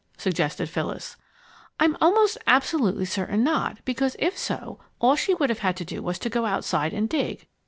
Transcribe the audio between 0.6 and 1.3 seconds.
Phyllis.